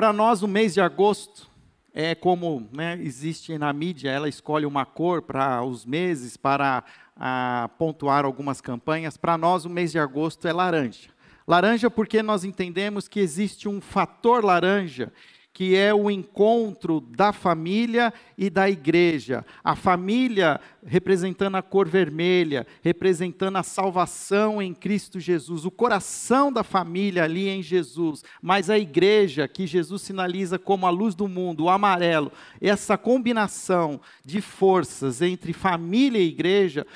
[0.00, 1.46] Para nós, o mês de agosto
[1.92, 6.82] é como né, existe na mídia, ela escolhe uma cor para os meses, para
[7.14, 9.18] a, pontuar algumas campanhas.
[9.18, 11.10] Para nós, o mês de agosto é laranja.
[11.46, 15.12] Laranja porque nós entendemos que existe um fator laranja
[15.52, 19.44] que é o encontro da família e da igreja.
[19.64, 26.62] A família representando a cor vermelha, representando a salvação em Cristo Jesus, o coração da
[26.62, 31.64] família ali em Jesus, mas a igreja que Jesus sinaliza como a luz do mundo,
[31.64, 36.86] o amarelo, essa combinação de forças entre família e igreja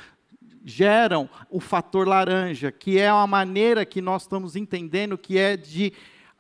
[0.65, 5.93] geram o fator laranja, que é a maneira que nós estamos entendendo que é de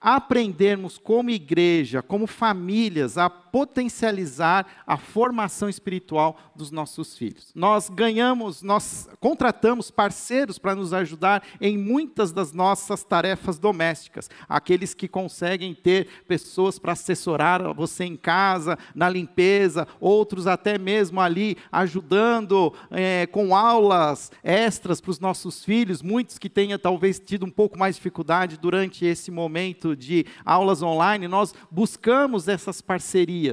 [0.06, 7.52] aprendermos como igreja, como famílias, a potencializar a formação espiritual dos nossos filhos.
[7.54, 14.28] Nós ganhamos, nós contratamos parceiros para nos ajudar em muitas das nossas tarefas domésticas.
[14.48, 21.20] Aqueles que conseguem ter pessoas para assessorar você em casa, na limpeza, outros até mesmo
[21.20, 27.46] ali ajudando é, com aulas extras para os nossos filhos, muitos que tenham talvez tido
[27.46, 33.43] um pouco mais de dificuldade durante esse momento de aulas online, nós buscamos essas parcerias,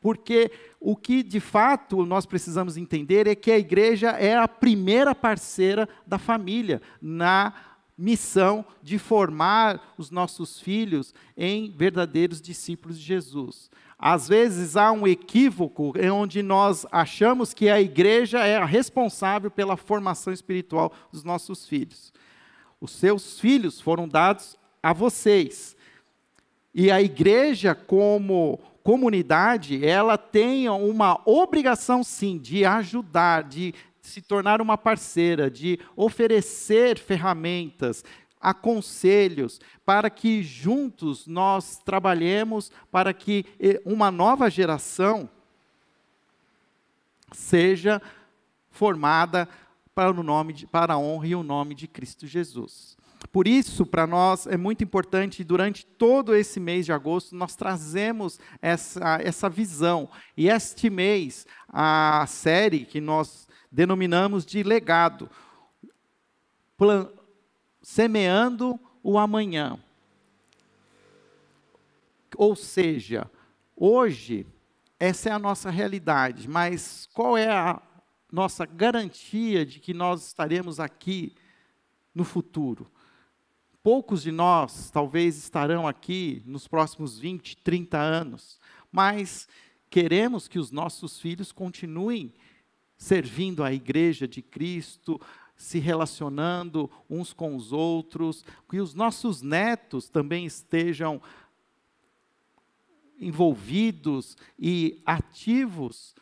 [0.00, 5.14] porque o que de fato nós precisamos entender é que a igreja é a primeira
[5.14, 7.54] parceira da família na
[7.98, 13.68] missão de formar os nossos filhos em verdadeiros discípulos de Jesus.
[13.98, 19.76] Às vezes há um equívoco onde nós achamos que a igreja é a responsável pela
[19.76, 22.12] formação espiritual dos nossos filhos.
[22.80, 25.76] Os seus filhos foram dados a vocês.
[26.72, 34.62] E a igreja, como comunidade, ela tem uma obrigação, sim, de ajudar, de se tornar
[34.62, 38.02] uma parceira, de oferecer ferramentas,
[38.40, 45.28] aconselhos, para que juntos nós trabalhemos para que eh, uma nova geração
[47.30, 48.00] seja
[48.70, 49.46] formada
[49.94, 52.97] para, o nome de, para a honra e o nome de Cristo Jesus.
[53.32, 58.38] Por isso, para nós é muito importante, durante todo esse mês de agosto, nós trazemos
[58.62, 60.08] essa, essa visão.
[60.36, 65.28] E este mês, a série que nós denominamos de legado,
[66.76, 67.08] plan,
[67.82, 69.78] semeando o amanhã.
[72.36, 73.30] Ou seja,
[73.76, 74.46] hoje,
[74.98, 77.82] essa é a nossa realidade, mas qual é a
[78.30, 81.34] nossa garantia de que nós estaremos aqui
[82.14, 82.90] no futuro?
[83.82, 89.48] Poucos de nós talvez estarão aqui nos próximos 20, 30 anos, mas
[89.88, 92.32] queremos que os nossos filhos continuem
[92.96, 95.20] servindo a igreja de Cristo,
[95.56, 101.20] se relacionando uns com os outros, que os nossos netos também estejam
[103.20, 106.14] envolvidos e ativos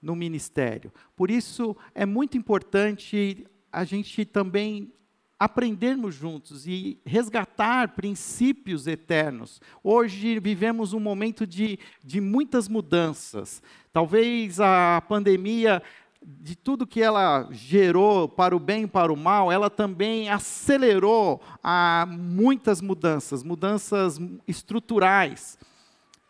[0.00, 0.92] no ministério.
[1.16, 4.92] Por isso é muito importante a gente também
[5.38, 9.60] aprendermos juntos e resgatar princípios eternos.
[9.82, 13.62] Hoje vivemos um momento de, de muitas mudanças.
[13.92, 15.82] Talvez a pandemia,
[16.22, 21.42] de tudo que ela gerou para o bem e para o mal, ela também acelerou
[21.62, 24.18] a muitas mudanças, mudanças
[24.48, 25.58] estruturais,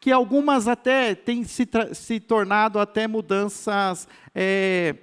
[0.00, 4.08] que algumas até têm se, se tornado até mudanças.
[4.34, 4.96] É,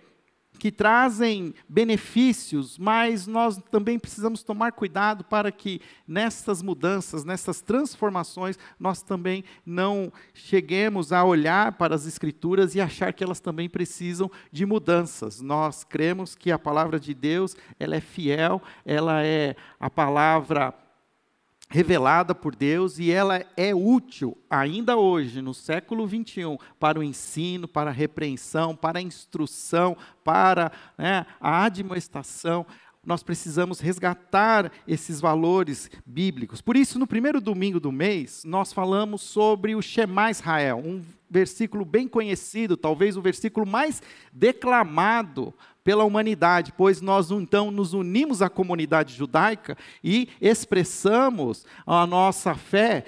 [0.62, 8.60] que trazem benefícios, mas nós também precisamos tomar cuidado para que nessas mudanças, nessas transformações,
[8.80, 14.30] nós também não cheguemos a olhar para as Escrituras e achar que elas também precisam
[14.52, 15.42] de mudanças.
[15.42, 20.72] Nós cremos que a palavra de Deus, ela é fiel, ela é a palavra
[21.72, 27.66] revelada por Deus e ela é útil ainda hoje, no século 21, para o ensino,
[27.66, 32.66] para a repreensão, para a instrução, para né, a admoestação.
[33.04, 36.62] Nós precisamos resgatar esses valores bíblicos.
[36.62, 41.86] Por isso, no primeiro domingo do mês, nós falamos sobre o Shema Israel, um versículo
[41.86, 44.04] bem conhecido, talvez o versículo mais
[44.34, 45.54] declamado
[45.84, 53.06] pela humanidade, pois nós então nos unimos à comunidade judaica e expressamos a nossa fé,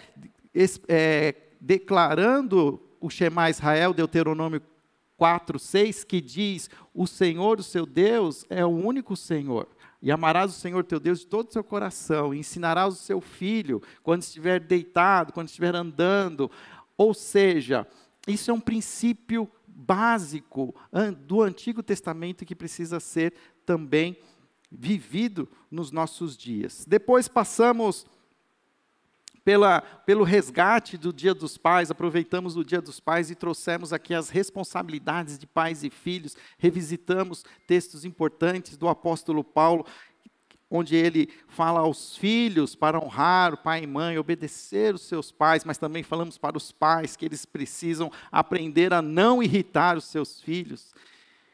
[0.87, 4.61] é, declarando o Shema Israel, Deuteronômio
[5.17, 9.67] 4, 6, que diz: O Senhor, o seu Deus, é o único Senhor.
[10.01, 13.21] E amarás o Senhor teu Deus de todo o seu coração, e ensinarás o seu
[13.21, 16.51] filho quando estiver deitado, quando estiver andando.
[16.97, 17.87] Ou seja,
[18.27, 20.75] isso é um princípio básico
[21.25, 23.33] do Antigo Testamento que precisa ser
[23.65, 24.17] também
[24.71, 26.85] vivido nos nossos dias.
[26.87, 28.05] Depois passamos
[29.43, 34.13] pela, pelo resgate do Dia dos Pais, aproveitamos o Dia dos Pais e trouxemos aqui
[34.13, 39.85] as responsabilidades de pais e filhos, revisitamos textos importantes do apóstolo Paulo,
[40.69, 45.63] onde ele fala aos filhos para honrar o pai e mãe, obedecer os seus pais,
[45.63, 50.41] mas também falamos para os pais que eles precisam aprender a não irritar os seus
[50.41, 50.93] filhos.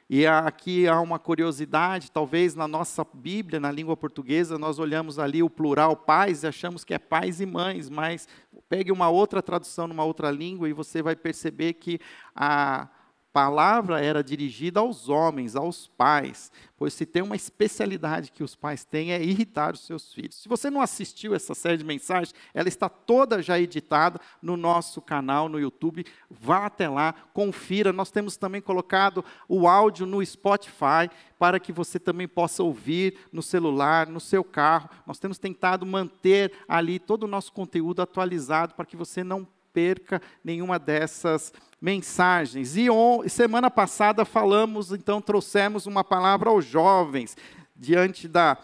[0.10, 5.44] E aqui há uma curiosidade, talvez na nossa Bíblia, na língua portuguesa, nós olhamos ali
[5.44, 8.28] o plural pais e achamos que é pais e mães, mas
[8.68, 12.00] pegue uma outra tradução numa outra língua e você vai perceber que
[12.36, 12.88] a
[13.32, 18.84] palavra era dirigida aos homens, aos pais, pois se tem uma especialidade que os pais
[18.84, 20.42] têm é irritar os seus filhos.
[20.42, 25.02] Se você não assistiu essa série de mensagens, ela está toda já editada no nosso
[25.02, 26.06] canal no YouTube.
[26.30, 27.94] Vá até lá, confira.
[27.94, 33.44] Nós temos também colocado o áudio no Spotify para que você também possa ouvir no
[33.44, 34.90] celular, no seu carro.
[35.06, 40.22] Nós temos tentado manter ali todo o nosso conteúdo atualizado para que você não perca
[40.44, 42.76] nenhuma dessas mensagens.
[42.76, 47.38] E on, semana passada falamos, então trouxemos uma palavra aos jovens,
[47.76, 48.58] diante da,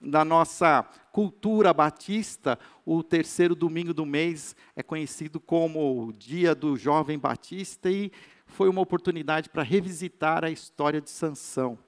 [0.00, 0.82] da nossa
[1.12, 7.90] cultura batista, o terceiro domingo do mês é conhecido como o Dia do Jovem Batista
[7.90, 8.10] e
[8.46, 11.78] foi uma oportunidade para revisitar a história de Sansão,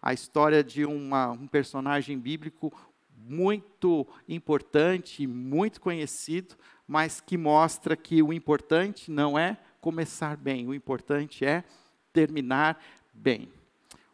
[0.00, 2.72] a história de uma, um personagem bíblico
[3.16, 6.54] muito importante, muito conhecido,
[6.86, 11.64] mas que mostra que o importante não é começar bem, o importante é
[12.12, 12.82] terminar
[13.12, 13.48] bem.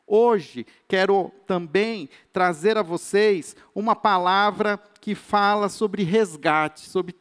[0.06, 7.14] Hoje quero também trazer a vocês uma palavra que fala sobre resgate, sobre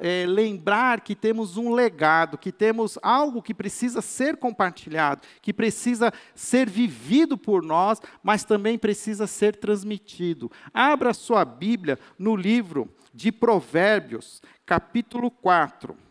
[0.00, 6.12] é, lembrar que temos um legado, que temos algo que precisa ser compartilhado, que precisa
[6.34, 10.50] ser vivido por nós, mas também precisa ser transmitido.
[10.72, 16.05] Abra sua Bíblia no livro de Provérbios, capítulo 4.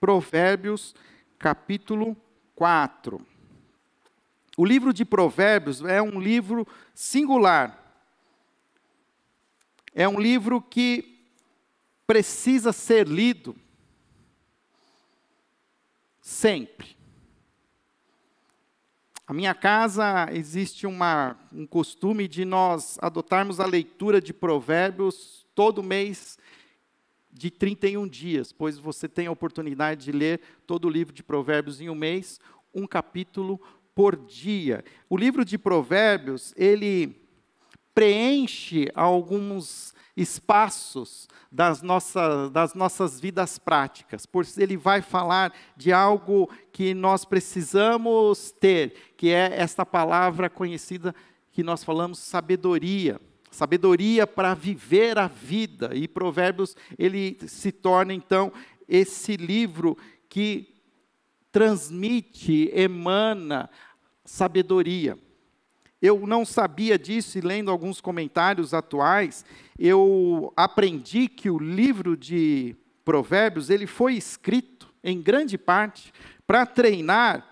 [0.00, 0.94] Provérbios,
[1.38, 2.16] capítulo
[2.56, 3.24] 4.
[4.56, 7.76] O livro de Provérbios é um livro singular.
[9.94, 11.20] É um livro que
[12.06, 13.54] precisa ser lido
[16.22, 16.96] sempre.
[19.26, 25.82] A minha casa existe uma, um costume de nós adotarmos a leitura de Provérbios todo
[25.82, 26.38] mês
[27.32, 31.80] de 31 dias, pois você tem a oportunidade de ler todo o livro de Provérbios
[31.80, 32.40] em um mês,
[32.74, 33.60] um capítulo
[33.94, 34.84] por dia.
[35.08, 37.20] O livro de Provérbios, ele
[37.94, 46.50] preenche alguns espaços das nossas, das nossas vidas práticas, pois ele vai falar de algo
[46.72, 51.14] que nós precisamos ter, que é esta palavra conhecida
[51.52, 55.90] que nós falamos, sabedoria sabedoria para viver a vida.
[55.94, 58.52] E Provérbios, ele se torna então
[58.88, 59.96] esse livro
[60.28, 60.74] que
[61.50, 63.68] transmite, emana
[64.24, 65.18] sabedoria.
[66.00, 69.44] Eu não sabia disso e lendo alguns comentários atuais,
[69.78, 72.74] eu aprendi que o livro de
[73.04, 76.12] Provérbios, ele foi escrito em grande parte
[76.46, 77.46] para treinar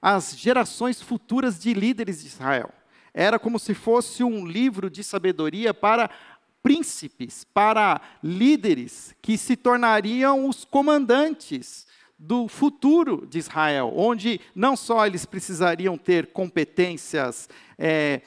[0.00, 2.72] as gerações futuras de líderes de Israel.
[3.12, 6.10] Era como se fosse um livro de sabedoria para
[6.62, 11.86] príncipes, para líderes que se tornariam os comandantes
[12.18, 17.48] do futuro de Israel, onde não só eles precisariam ter competências
[17.78, 18.20] é,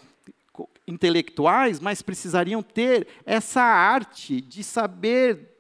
[0.88, 5.53] intelectuais, mas precisariam ter essa arte de saber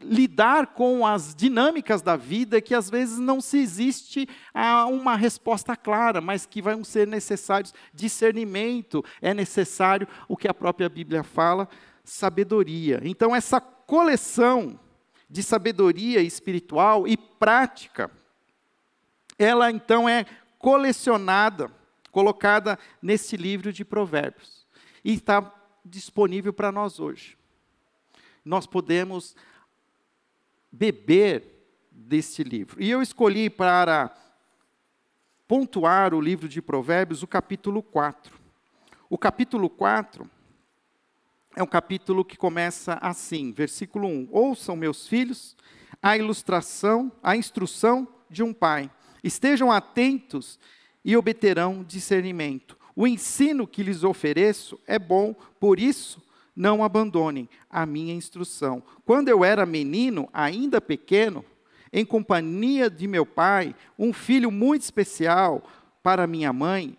[0.00, 4.28] lidar com as dinâmicas da vida que às vezes não se existe
[4.90, 10.88] uma resposta clara, mas que vão ser necessários discernimento, é necessário o que a própria
[10.88, 11.68] Bíblia fala,
[12.04, 13.00] sabedoria.
[13.02, 14.78] Então essa coleção
[15.28, 18.10] de sabedoria espiritual e prática,
[19.38, 20.24] ela então é
[20.58, 21.70] colecionada,
[22.10, 24.66] colocada nesse livro de Provérbios
[25.04, 27.36] e está disponível para nós hoje.
[28.44, 29.36] Nós podemos
[30.70, 31.44] beber
[31.90, 32.82] deste livro.
[32.82, 34.14] E eu escolhi para
[35.46, 38.38] pontuar o livro de Provérbios o capítulo 4.
[39.10, 40.28] O capítulo 4
[41.56, 45.56] é um capítulo que começa assim, versículo 1: Ouçam, meus filhos,
[46.02, 48.90] a ilustração, a instrução de um pai.
[49.24, 50.60] Estejam atentos
[51.04, 52.78] e obterão discernimento.
[52.94, 56.22] O ensino que lhes ofereço é bom, por isso
[56.58, 58.82] não abandonem a minha instrução.
[59.04, 61.44] Quando eu era menino, ainda pequeno,
[61.92, 65.62] em companhia de meu pai, um filho muito especial
[66.02, 66.98] para minha mãe,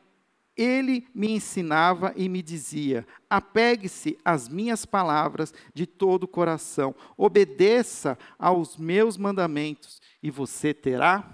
[0.55, 8.17] ele me ensinava e me dizia: apegue-se às minhas palavras de todo o coração, obedeça
[8.37, 11.29] aos meus mandamentos, e você terá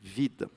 [0.00, 0.50] vida.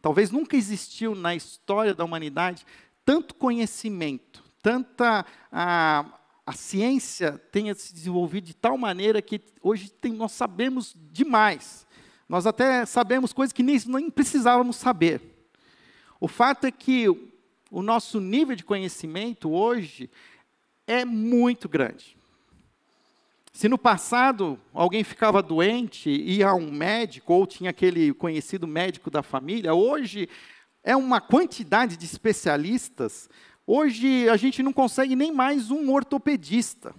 [0.00, 2.64] Talvez nunca existiu na história da humanidade
[3.04, 6.04] tanto conhecimento, tanta a,
[6.46, 11.86] a ciência tenha se desenvolvido de tal maneira que hoje tem, nós sabemos demais.
[12.28, 15.20] Nós até sabemos coisas que nem, nem precisávamos saber.
[16.20, 17.06] O fato é que
[17.70, 20.10] o nosso nível de conhecimento hoje
[20.86, 22.16] é muito grande.
[23.52, 29.10] Se no passado alguém ficava doente, ia a um médico, ou tinha aquele conhecido médico
[29.10, 30.28] da família, hoje
[30.82, 33.28] é uma quantidade de especialistas.
[33.70, 36.94] Hoje a gente não consegue nem mais um ortopedista,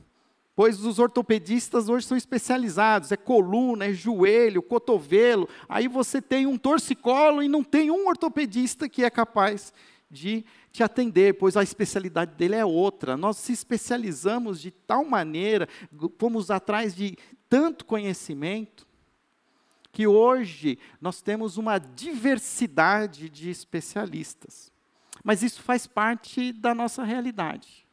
[0.55, 5.49] pois os ortopedistas hoje são especializados, é coluna, é joelho, cotovelo.
[5.67, 9.73] Aí você tem um torcicolo e não tem um ortopedista que é capaz
[10.11, 13.17] de te atender, pois a especialidade dele é outra.
[13.17, 15.67] Nós se especializamos de tal maneira,
[16.19, 17.17] fomos atrás de
[17.49, 18.87] tanto conhecimento,
[19.91, 24.71] que hoje nós temos uma diversidade de especialistas.
[25.29, 27.85] Mas isso faz parte da nossa realidade.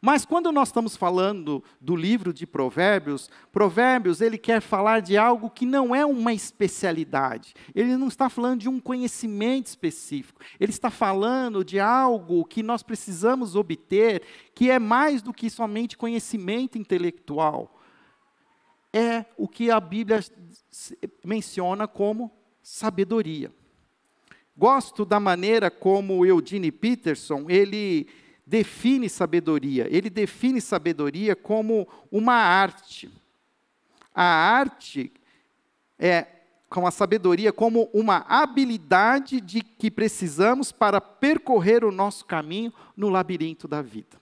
[0.00, 5.50] Mas quando nós estamos falando do livro de Provérbios, Provérbios ele quer falar de algo
[5.50, 7.52] que não é uma especialidade.
[7.74, 10.40] Ele não está falando de um conhecimento específico.
[10.60, 14.22] Ele está falando de algo que nós precisamos obter,
[14.54, 17.76] que é mais do que somente conhecimento intelectual.
[18.92, 20.20] É o que a Bíblia
[21.24, 22.30] menciona como
[22.62, 23.52] sabedoria.
[24.62, 28.06] Gosto da maneira como o Eugene Peterson, ele
[28.46, 29.88] define sabedoria.
[29.90, 33.10] Ele define sabedoria como uma arte.
[34.14, 35.12] A arte
[35.98, 36.28] é
[36.70, 43.08] com a sabedoria como uma habilidade de que precisamos para percorrer o nosso caminho no
[43.08, 44.16] labirinto da vida.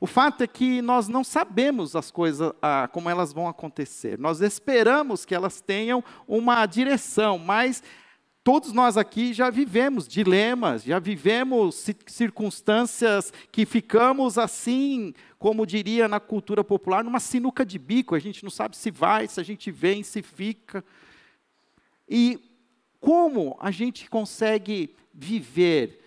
[0.00, 4.20] O fato é que nós não sabemos as coisas, ah, como elas vão acontecer.
[4.20, 7.82] Nós esperamos que elas tenham uma direção, mas
[8.46, 16.20] Todos nós aqui já vivemos dilemas, já vivemos circunstâncias que ficamos assim, como diria na
[16.20, 18.14] cultura popular, numa sinuca de bico.
[18.14, 20.84] A gente não sabe se vai, se a gente vem, se fica.
[22.08, 22.38] E
[23.00, 26.04] como a gente consegue viver?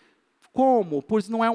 [0.54, 1.02] Como?
[1.02, 1.54] Pois não é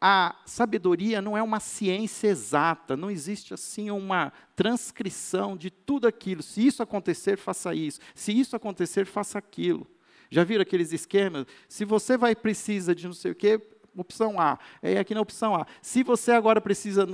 [0.00, 6.42] a sabedoria não é uma ciência exata, não existe assim uma transcrição de tudo aquilo.
[6.42, 8.00] Se isso acontecer, faça isso.
[8.14, 9.86] Se isso acontecer, faça aquilo.
[10.32, 11.46] Já viram aqueles esquemas?
[11.68, 13.60] Se você vai precisa de não sei o quê,
[13.94, 14.58] opção A.
[14.80, 15.66] É aqui na opção A.
[15.82, 17.06] Se você agora precisa,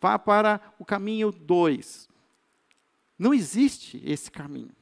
[0.00, 2.08] vá para o caminho 2.
[3.16, 4.74] Não existe esse caminho.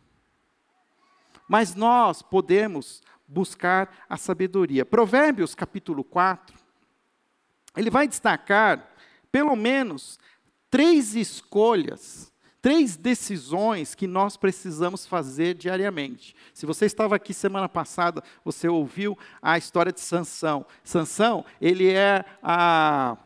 [1.47, 4.87] Mas nós podemos buscar a sabedoria.
[4.87, 6.57] Provérbios capítulo 4,
[7.77, 8.95] ele vai destacar
[9.31, 10.19] pelo menos
[10.71, 12.33] três escolhas
[12.65, 16.35] três decisões que nós precisamos fazer diariamente.
[16.55, 20.65] Se você estava aqui semana passada, você ouviu a história de Sansão.
[20.83, 23.19] Sansão, ele é a,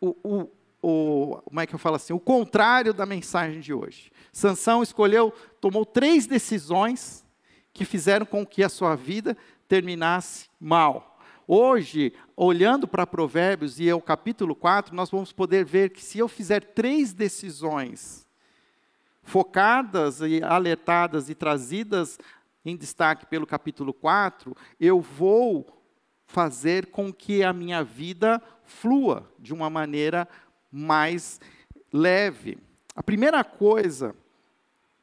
[0.00, 0.50] o, o,
[0.82, 4.10] o, como é que eu falo assim, o contrário da mensagem de hoje.
[4.32, 7.24] Sansão escolheu, tomou três decisões
[7.72, 9.36] que fizeram com que a sua vida
[9.68, 11.20] terminasse mal.
[11.46, 16.18] Hoje, olhando para Provérbios e é o capítulo 4, nós vamos poder ver que se
[16.18, 18.26] eu fizer três decisões
[19.22, 22.18] focadas e alertadas e trazidas
[22.64, 25.66] em destaque pelo capítulo 4, eu vou
[26.26, 30.28] fazer com que a minha vida flua de uma maneira
[30.70, 31.40] mais
[31.92, 32.58] leve.
[32.94, 34.14] A primeira coisa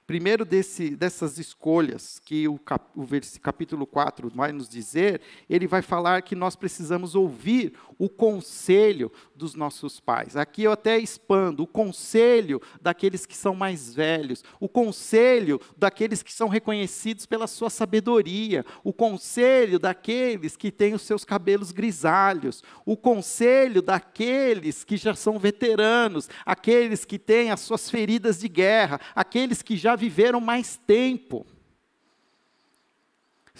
[0.09, 3.07] primeiro desse, dessas escolhas que o, cap, o
[3.43, 9.53] capítulo 4 vai nos dizer, ele vai falar que nós precisamos ouvir o conselho dos
[9.53, 10.35] nossos pais.
[10.35, 16.33] Aqui eu até expando, o conselho daqueles que são mais velhos, o conselho daqueles que
[16.33, 22.97] são reconhecidos pela sua sabedoria, o conselho daqueles que têm os seus cabelos grisalhos, o
[22.97, 29.61] conselho daqueles que já são veteranos, aqueles que têm as suas feridas de guerra, aqueles
[29.61, 31.45] que já viveram mais tempo.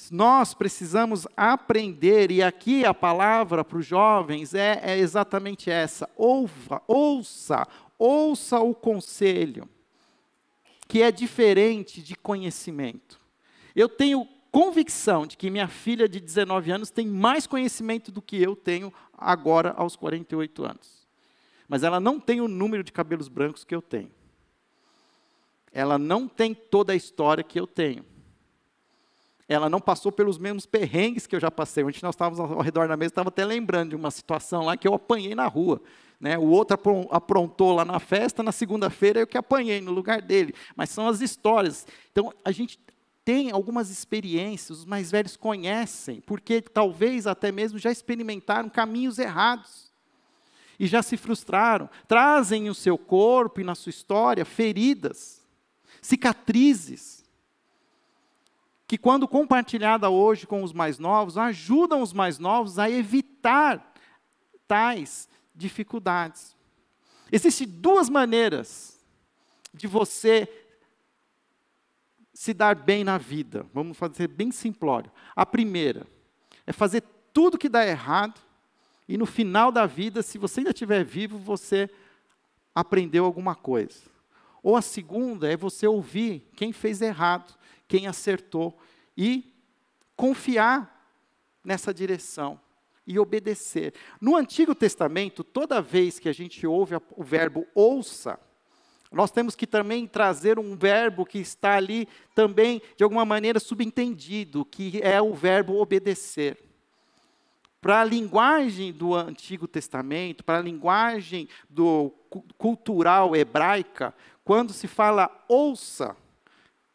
[0.09, 6.81] Nós precisamos aprender, e aqui a palavra para os jovens é, é exatamente essa: ouva,
[6.87, 7.67] ouça,
[7.97, 9.67] ouça o conselho,
[10.87, 13.19] que é diferente de conhecimento.
[13.75, 18.41] Eu tenho convicção de que minha filha de 19 anos tem mais conhecimento do que
[18.41, 21.07] eu tenho agora aos 48 anos.
[21.67, 24.09] Mas ela não tem o número de cabelos brancos que eu tenho
[25.71, 28.05] ela não tem toda a história que eu tenho.
[29.47, 31.83] ela não passou pelos mesmos perrengues que eu já passei.
[31.83, 34.87] Ontem nós estávamos ao redor da mesa, estava até lembrando de uma situação lá que
[34.87, 35.81] eu apanhei na rua.
[36.19, 36.37] Né?
[36.37, 36.77] O outro
[37.09, 40.53] aprontou lá na festa, na segunda-feira eu que apanhei no lugar dele.
[40.75, 41.87] Mas são as histórias.
[42.11, 42.79] Então, a gente
[43.25, 49.89] tem algumas experiências, os mais velhos conhecem, porque talvez até mesmo já experimentaram caminhos errados
[50.79, 51.89] e já se frustraram.
[52.07, 55.38] Trazem no seu corpo e na sua história feridas,
[56.01, 57.23] cicatrizes,
[58.87, 63.93] que quando compartilhada hoje com os mais novos, ajudam os mais novos a evitar
[64.67, 66.55] tais dificuldades.
[67.31, 68.99] Existem duas maneiras
[69.73, 70.47] de você
[72.33, 73.65] se dar bem na vida.
[73.73, 75.11] Vamos fazer bem simplório.
[75.35, 76.07] A primeira
[76.65, 77.03] é fazer
[77.33, 78.39] tudo que dá errado
[79.09, 81.89] e no final da vida, se você ainda estiver vivo, você
[82.75, 83.99] aprendeu alguma coisa.
[84.61, 88.77] Ou a segunda é você ouvir quem fez errado, quem acertou
[89.17, 89.53] e
[90.15, 91.13] confiar
[91.63, 92.59] nessa direção
[93.05, 93.93] e obedecer.
[94.21, 98.39] No Antigo Testamento, toda vez que a gente ouve o verbo ouça,
[99.11, 104.63] nós temos que também trazer um verbo que está ali também, de alguma maneira, subentendido,
[104.63, 106.68] que é o verbo obedecer.
[107.81, 112.11] Para a linguagem do Antigo Testamento, para a linguagem do
[112.57, 116.15] cultural hebraica, quando se fala ouça,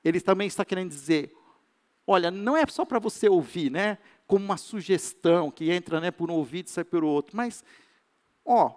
[0.05, 1.35] ele também está querendo dizer,
[2.07, 3.99] olha, não é só para você ouvir, né?
[4.27, 7.65] Como uma sugestão que entra né, por um ouvido e sai pelo outro, mas,
[8.45, 8.75] ó,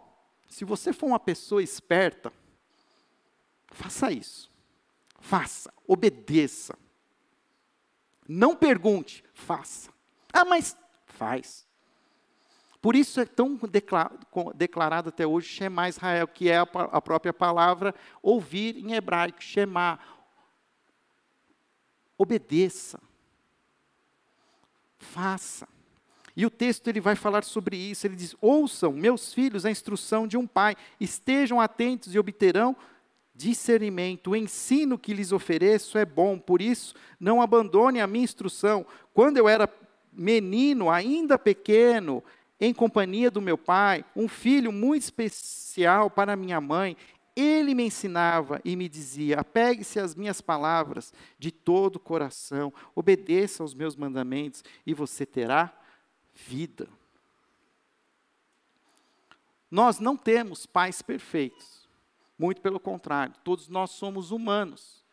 [0.48, 2.32] se você for uma pessoa esperta,
[3.72, 4.50] Faça isso.
[5.20, 6.78] Faça, obedeça.
[8.28, 9.92] Não pergunte, faça.
[10.32, 11.67] Ah, mas faz.
[12.82, 13.60] Por isso é tão
[14.56, 20.00] declarado até hoje Shema Israel, que é a própria palavra ouvir em hebraico, Shema.
[22.18, 23.00] Obedeça.
[24.98, 25.68] Faça.
[26.36, 28.06] E o texto ele vai falar sobre isso.
[28.06, 32.76] Ele diz: Ouçam, meus filhos, a instrução de um pai, estejam atentos e obterão
[33.38, 38.84] discernimento, o ensino que lhes ofereço é bom, por isso não abandone a minha instrução.
[39.14, 39.70] Quando eu era
[40.12, 42.24] menino, ainda pequeno,
[42.60, 46.98] em companhia do meu pai, um filho muito especial para minha mãe,
[47.36, 53.62] ele me ensinava e me dizia: apegue-se às minhas palavras de todo o coração, obedeça
[53.62, 55.72] aos meus mandamentos e você terá
[56.34, 56.88] vida.
[59.70, 61.88] Nós não temos pais perfeitos.
[62.40, 65.06] Muito pelo contrário, todos nós somos humanos.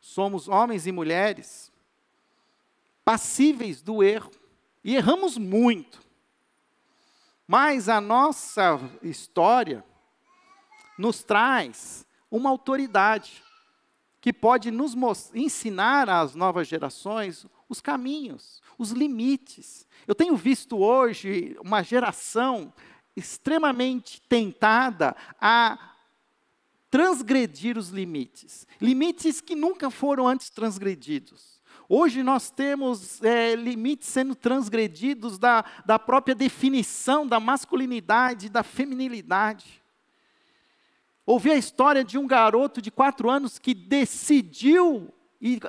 [0.00, 1.70] Somos homens e mulheres
[3.04, 4.30] passíveis do erro
[4.82, 6.02] e erramos muito.
[7.46, 9.84] Mas a nossa história
[10.98, 13.42] nos traz uma autoridade
[14.20, 14.94] que pode nos
[15.34, 19.86] ensinar às novas gerações os caminhos, os limites.
[20.06, 22.72] Eu tenho visto hoje uma geração
[23.16, 25.92] extremamente tentada a
[26.90, 28.66] transgredir os limites.
[28.80, 31.61] Limites que nunca foram antes transgredidos.
[31.94, 39.82] Hoje nós temos é, limites sendo transgredidos da, da própria definição da masculinidade, da feminilidade.
[41.26, 45.60] Ouvi a história de um garoto de quatro anos que decidiu e,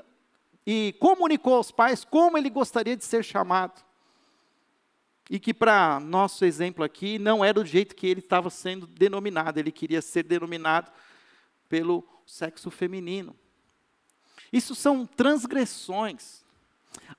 [0.65, 3.83] e comunicou aos pais como ele gostaria de ser chamado.
[5.29, 9.59] E que, para nosso exemplo aqui, não era do jeito que ele estava sendo denominado,
[9.59, 10.89] ele queria ser denominado
[11.67, 13.36] pelo sexo feminino.
[14.53, 16.43] Isso são transgressões.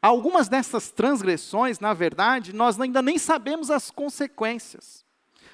[0.01, 5.05] Algumas dessas transgressões, na verdade, nós ainda nem sabemos as consequências.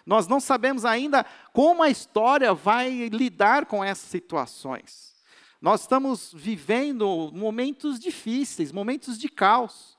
[0.04, 5.14] Nós não sabemos ainda como a história vai lidar com essas situações.
[5.58, 9.96] Nós estamos vivendo momentos difíceis, momentos de caos,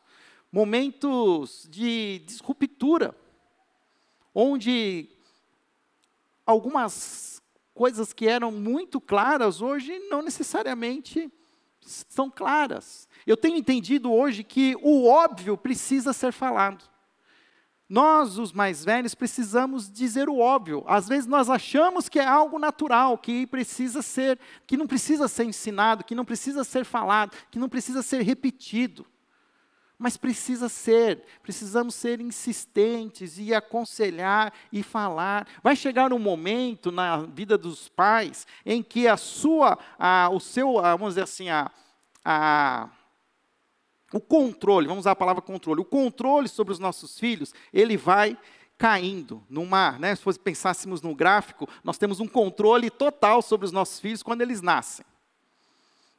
[0.51, 3.15] momentos de disruptura,
[4.35, 5.09] onde
[6.45, 7.41] algumas
[7.73, 11.31] coisas que eram muito claras, hoje não necessariamente
[11.81, 13.07] são claras.
[13.25, 16.89] Eu tenho entendido hoje que o óbvio precisa ser falado.
[17.89, 20.83] Nós, os mais velhos, precisamos dizer o óbvio.
[20.87, 25.43] Às vezes nós achamos que é algo natural, que precisa ser, que não precisa ser
[25.43, 29.05] ensinado, que não precisa ser falado, que não precisa ser repetido
[30.01, 35.47] mas precisa ser, precisamos ser insistentes e aconselhar e falar.
[35.61, 40.81] Vai chegar um momento na vida dos pais em que a sua, a, o seu,
[40.81, 41.69] vamos dizer assim, a,
[42.25, 42.89] a,
[44.11, 48.35] o controle, vamos usar a palavra controle, o controle sobre os nossos filhos, ele vai
[48.79, 53.99] caindo numa, né, se pensássemos no gráfico, nós temos um controle total sobre os nossos
[53.99, 55.05] filhos quando eles nascem.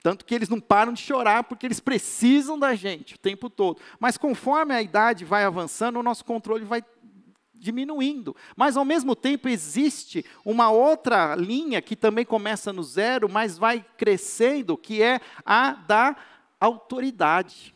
[0.02, 3.80] Tanto que eles não param de chorar porque eles precisam da gente o tempo todo.
[4.00, 6.82] Mas conforme a idade vai avançando, o nosso controle vai
[7.54, 8.34] diminuindo.
[8.56, 13.84] Mas ao mesmo tempo existe uma outra linha que também começa no zero, mas vai
[13.96, 16.16] crescendo, que é a da
[16.58, 17.72] autoridade.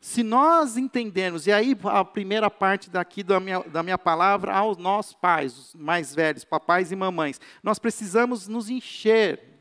[0.00, 4.76] Se nós entendermos, e aí a primeira parte daqui da minha, da minha palavra aos
[4.76, 9.51] nossos pais, os mais velhos, papais e mamães, nós precisamos nos encher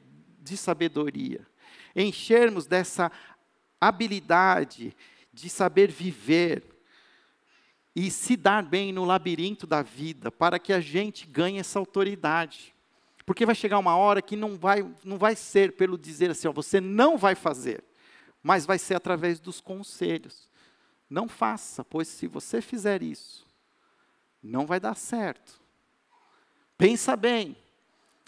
[0.42, 1.46] de sabedoria,
[1.96, 3.12] enchermos dessa
[3.80, 4.96] habilidade
[5.32, 6.64] de saber viver
[7.96, 12.74] e se dar bem no labirinto da vida, para que a gente ganhe essa autoridade.
[13.26, 16.52] Porque vai chegar uma hora que não vai, não vai ser pelo dizer assim, ó,
[16.52, 17.84] você não vai fazer
[18.44, 20.50] mas vai ser através dos conselhos.
[21.10, 23.46] Não faça, pois se você fizer isso,
[24.42, 25.62] não vai dar certo.
[26.78, 27.56] Pensa bem.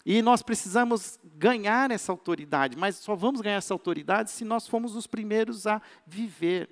[0.06, 4.96] E nós precisamos ganhar essa autoridade, mas só vamos ganhar essa autoridade se nós formos
[4.96, 6.70] os primeiros a viver.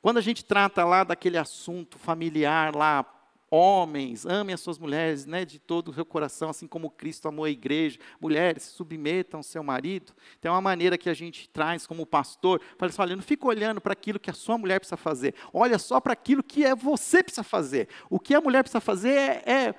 [0.00, 3.04] Quando a gente trata lá daquele assunto familiar lá
[3.52, 7.44] Homens, amem as suas mulheres né, de todo o seu coração, assim como Cristo amou
[7.44, 7.98] a igreja.
[8.20, 10.12] Mulheres, submetam seu marido.
[10.40, 13.80] Tem uma maneira que a gente traz como pastor, fala assim, olha, não fica olhando
[13.80, 15.34] para aquilo que a sua mulher precisa fazer.
[15.52, 17.88] Olha só para aquilo que é você precisa fazer.
[18.08, 19.74] O que a mulher precisa fazer é, é,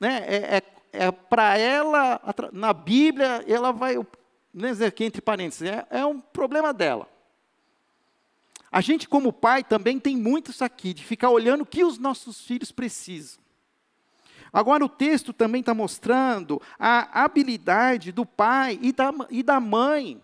[0.00, 2.20] né, é, é, é para ela,
[2.52, 3.96] na Bíblia, ela vai,
[4.52, 7.08] né, aqui entre parênteses, é, é um problema dela.
[8.70, 11.98] A gente, como pai, também tem muito isso aqui, de ficar olhando o que os
[11.98, 13.42] nossos filhos precisam.
[14.52, 20.22] Agora, o texto também está mostrando a habilidade do pai e da, e da mãe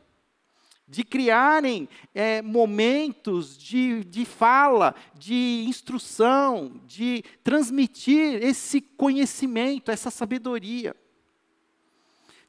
[0.88, 10.96] de criarem é, momentos de, de fala, de instrução, de transmitir esse conhecimento, essa sabedoria.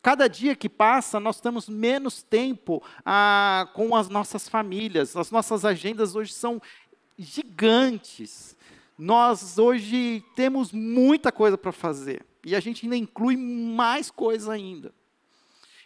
[0.02, 5.18] Cada dia que passa, nós temos menos tempo ah, com as nossas famílias.
[5.18, 6.62] As nossas agendas hoje são
[7.18, 8.56] gigantes.
[8.98, 12.26] Nós hoje temos muita coisa para fazer.
[12.46, 14.94] E a gente ainda inclui mais coisa ainda.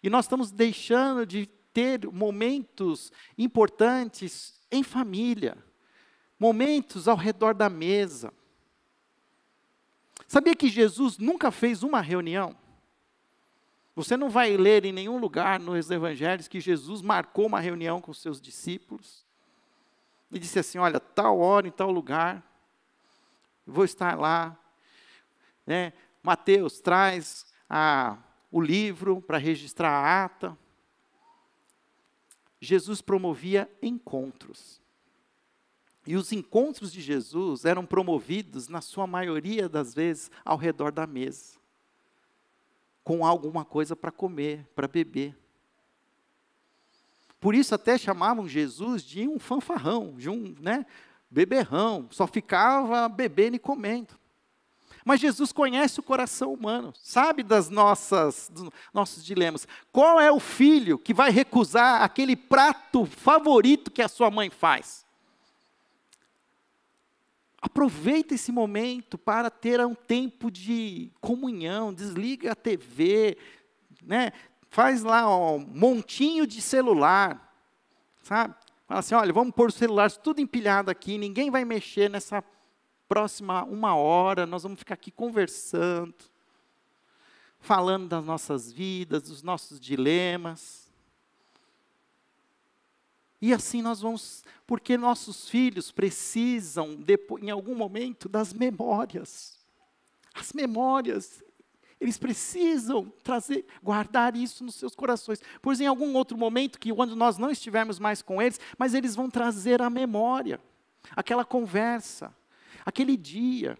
[0.04, 5.58] E nós estamos deixando de ter momentos importantes em família.
[6.40, 8.34] Momentos ao redor da mesa.
[10.28, 12.56] Sabia que Jesus nunca fez uma reunião?
[13.96, 18.14] Você não vai ler em nenhum lugar nos evangelhos que Jesus marcou uma reunião com
[18.14, 19.24] seus discípulos
[20.32, 22.44] e disse assim: Olha, tal hora, em tal lugar,
[23.66, 24.58] vou estar lá.
[25.66, 25.94] Né?
[26.24, 28.18] Mateus traz a,
[28.52, 30.58] o livro para registrar a ata.
[32.64, 34.82] Jesus promovia encontros.
[36.06, 41.08] E os encontros de Jesus eram promovidos, na sua maioria das vezes, ao redor da
[41.08, 41.64] mesa
[43.04, 45.38] com alguma coisa para comer, para beber.
[47.40, 50.86] Por isso até chamavam Jesus de um fanfarrão, de um né,
[51.30, 54.18] beberrão, só ficava bebendo e comendo.
[55.06, 59.68] Mas Jesus conhece o coração humano, sabe das nossas dos nossos dilemas.
[59.92, 65.06] Qual é o filho que vai recusar aquele prato favorito que a sua mãe faz?
[67.62, 73.38] Aproveita esse momento para ter um tempo de comunhão, desliga a TV,
[74.02, 74.32] né?
[74.74, 77.56] faz lá um montinho de celular,
[78.24, 78.56] sabe?
[78.88, 82.44] Fala assim, olha, vamos pôr os celulares tudo empilhado aqui, ninguém vai mexer nessa
[83.14, 86.16] próxima uma hora, nós vamos ficar aqui conversando,
[87.60, 90.92] falando das nossas vidas, dos nossos dilemas.
[93.40, 99.60] E assim nós vamos, porque nossos filhos precisam, depois, em algum momento, das memórias.
[100.34, 101.44] As memórias,
[102.02, 105.40] eles precisam trazer, guardar isso nos seus corações.
[105.62, 109.16] Pois em algum outro momento, que quando nós não estivermos mais com eles, mas eles
[109.16, 110.60] vão trazer a memória,
[111.16, 112.36] aquela conversa,
[112.86, 113.78] aquele dia.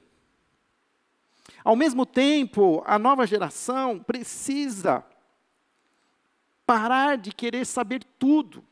[1.64, 5.06] Ao mesmo tempo, a nova geração precisa
[6.66, 8.64] parar de querer saber tudo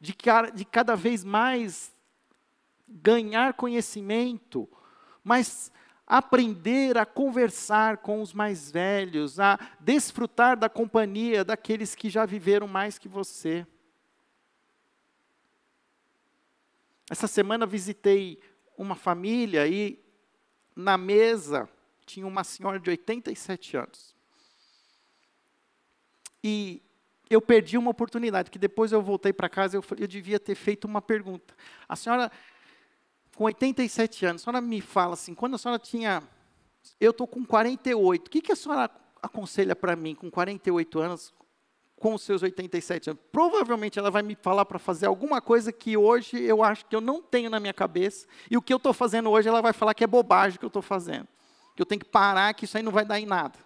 [0.00, 0.14] de,
[0.54, 1.94] de cada vez mais
[2.86, 4.68] ganhar conhecimento,
[5.22, 5.72] mas
[6.06, 12.68] aprender a conversar com os mais velhos, a desfrutar da companhia daqueles que já viveram
[12.68, 13.66] mais que você.
[17.10, 18.38] Essa semana visitei
[18.76, 20.02] uma família e
[20.74, 21.68] na mesa
[22.04, 24.14] tinha uma senhora de 87 anos.
[26.42, 26.82] E
[27.30, 30.84] eu perdi uma oportunidade, que depois eu voltei para casa, eu, eu devia ter feito
[30.84, 31.54] uma pergunta.
[31.88, 32.30] A senhora,
[33.34, 36.22] com 87 anos, a senhora me fala assim, quando a senhora tinha,
[37.00, 38.90] eu estou com 48, o que, que a senhora
[39.22, 41.34] aconselha para mim, com 48 anos,
[41.96, 43.22] com os seus 87 anos?
[43.30, 47.00] Provavelmente ela vai me falar para fazer alguma coisa que hoje eu acho que eu
[47.00, 49.94] não tenho na minha cabeça, e o que eu estou fazendo hoje ela vai falar
[49.94, 51.28] que é bobagem que eu estou fazendo,
[51.74, 53.58] que eu tenho que parar, que isso aí não vai dar em nada.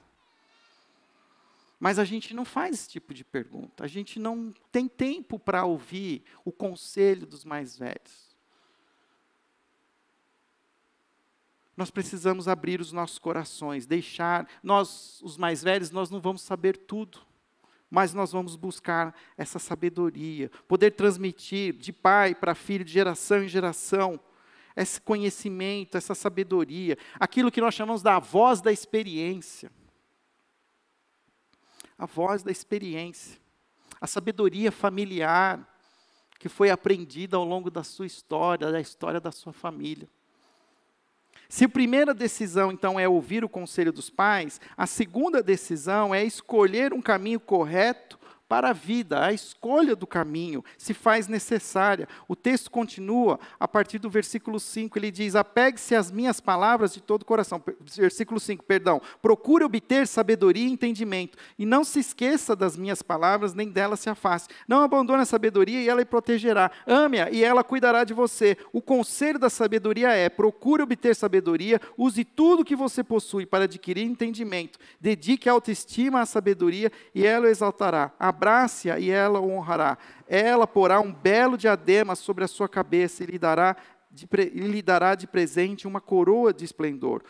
[1.81, 5.64] Mas a gente não faz esse tipo de pergunta, a gente não tem tempo para
[5.64, 8.29] ouvir o conselho dos mais velhos.
[11.77, 16.77] Nós precisamos abrir os nossos corações, deixar, nós, os mais velhos, nós não vamos saber
[16.77, 17.21] tudo,
[17.90, 23.48] mas nós vamos buscar essa sabedoria, poder transmitir de pai para filho, de geração em
[23.48, 24.20] geração,
[24.77, 29.70] esse conhecimento, essa sabedoria, aquilo que nós chamamos da voz da experiência.
[31.96, 33.40] A voz da experiência,
[34.01, 35.66] a sabedoria familiar
[36.38, 40.09] que foi aprendida ao longo da sua história, da história da sua família.
[41.51, 46.23] Se a primeira decisão, então, é ouvir o conselho dos pais, a segunda decisão é
[46.23, 48.18] escolher um caminho correto
[48.49, 52.09] para a vida, a escolha do caminho se faz necessária.
[52.27, 57.01] O texto continua a partir do versículo 5, ele diz: Apegue-se às minhas palavras de
[57.03, 57.63] todo o coração.
[57.95, 59.03] Versículo 5, perdão.
[59.21, 64.09] Procure obter sabedoria e entendimento, e não se esqueça das minhas palavras, nem delas se
[64.09, 64.55] afaste.
[64.67, 66.71] Não abandone a sabedoria e ela lhe protegerá.
[66.87, 68.57] Ame-a e ela cuidará de você.
[68.73, 74.05] O conselho da sabedoria é: procure obter sabedoria, use tudo que você possui para adquirir
[74.05, 74.79] entendimento.
[74.99, 79.98] Dedique a autoestima à sabedoria e ela o exaltará abrace-a e ela o honrará.
[80.29, 83.77] Ela porá um belo diadema sobre a sua cabeça e lhe dará
[84.11, 87.22] de, lhe dará de presente uma coroa de esplendor.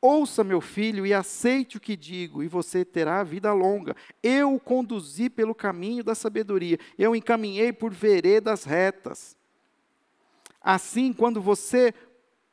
[0.00, 3.96] Ouça, meu filho, e aceite o que digo, e você terá vida longa.
[4.22, 9.36] Eu o conduzi pelo caminho da sabedoria, eu o encaminhei por veredas retas.
[10.60, 11.94] Assim, quando você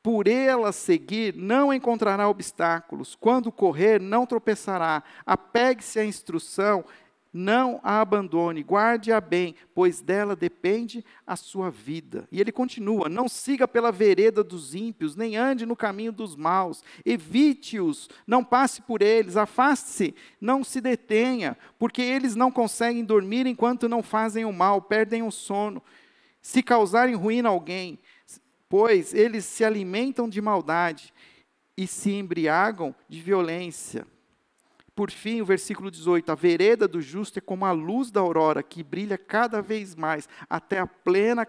[0.03, 3.15] por ela seguir, não encontrará obstáculos.
[3.15, 5.01] Quando correr, não tropeçará.
[5.25, 6.83] Apegue-se à instrução
[7.33, 12.27] não a abandone, guarde-a bem, pois dela depende a sua vida.
[12.31, 16.83] E ele continua: Não siga pela vereda dos ímpios, nem ande no caminho dos maus,
[17.03, 23.89] evite-os, não passe por eles, afaste-se, não se detenha, porque eles não conseguem dormir enquanto
[23.89, 25.81] não fazem o mal, perdem o sono.
[26.39, 27.97] Se causarem ruína a alguém,
[28.69, 31.13] pois eles se alimentam de maldade
[31.75, 34.05] e se embriagam de violência.
[34.95, 38.61] Por fim, o versículo 18: A vereda do justo é como a luz da aurora,
[38.61, 41.47] que brilha cada vez mais, até a plena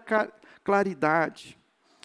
[0.63, 1.57] claridade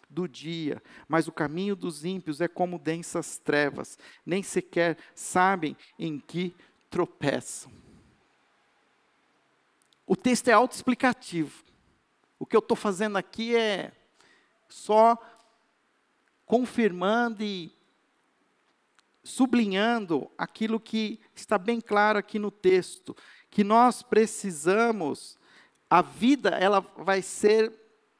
[0.08, 0.82] do dia.
[1.08, 6.54] Mas o caminho dos ímpios é como densas trevas, nem sequer sabem em que
[6.90, 7.72] tropeçam.
[10.06, 11.62] O texto é autoexplicativo.
[12.38, 13.92] O que eu estou fazendo aqui é
[14.68, 15.16] só
[16.44, 17.72] confirmando e
[19.22, 23.16] sublinhando aquilo que está bem claro aqui no texto,
[23.50, 25.36] que nós precisamos,
[25.88, 27.72] a vida ela vai ser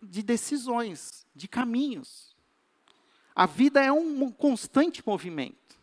[0.03, 2.35] de decisões, de caminhos.
[3.35, 5.79] A vida é um constante movimento.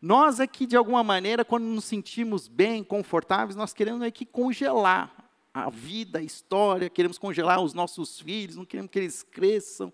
[0.00, 4.24] Nós é que, de alguma maneira, quando nos sentimos bem, confortáveis, nós queremos é que
[4.24, 5.14] congelar
[5.52, 9.92] a vida, a história, queremos congelar os nossos filhos, não queremos que eles cresçam,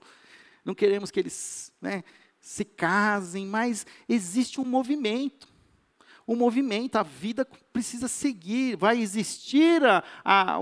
[0.64, 2.04] não queremos que eles né,
[2.46, 5.48] se casem, mas existe um movimento.
[6.24, 10.60] O movimento, a vida precisa seguir, vai existir a, a,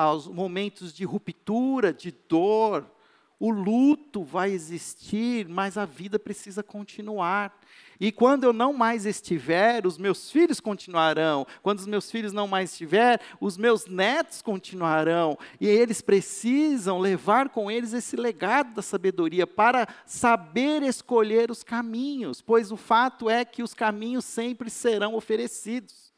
[0.00, 2.90] a, os momentos de ruptura, de dor,
[3.38, 7.59] o luto vai existir, mas a vida precisa continuar.
[8.00, 11.46] E quando eu não mais estiver, os meus filhos continuarão.
[11.62, 15.38] Quando os meus filhos não mais estiver, os meus netos continuarão.
[15.60, 22.40] E eles precisam levar com eles esse legado da sabedoria para saber escolher os caminhos,
[22.40, 26.10] pois o fato é que os caminhos sempre serão oferecidos.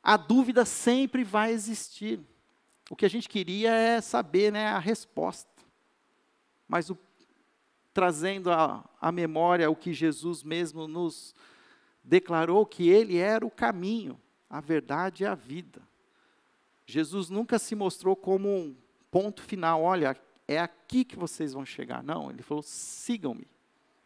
[0.00, 2.20] A dúvida sempre vai existir.
[2.88, 5.50] O que a gente queria é saber né, a resposta.
[6.68, 6.96] Mas o
[7.92, 11.34] trazendo à memória o que Jesus mesmo nos
[12.02, 15.82] declarou que ele era o caminho, a verdade e a vida.
[16.86, 18.76] Jesus nunca se mostrou como um
[19.10, 20.16] ponto final, olha,
[20.48, 22.02] é aqui que vocês vão chegar.
[22.02, 23.46] Não, ele falou: sigam-me,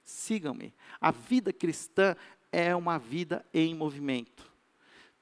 [0.05, 0.75] sigam-me.
[1.01, 2.15] A vida cristã
[2.53, 4.51] é uma vida em movimento.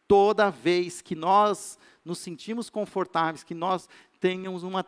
[0.06, 3.88] Toda vez que nós nos sentimos confortáveis, que nós
[4.20, 4.84] tenhamos uma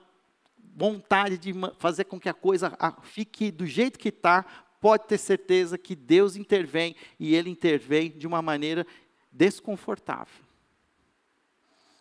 [0.77, 4.45] vontade de fazer com que a coisa fique do jeito que está,
[4.79, 8.87] pode ter certeza que Deus intervém e Ele intervém de uma maneira
[9.33, 10.45] desconfortável.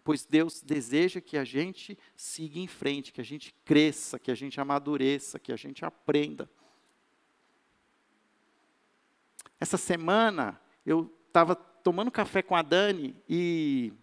[0.04, 4.36] Pois Deus deseja que a gente siga em frente, que a gente cresça, que a
[4.36, 6.50] gente amadureça, que a gente aprenda.
[9.60, 13.94] Essa semana eu estava tomando café com a Dani e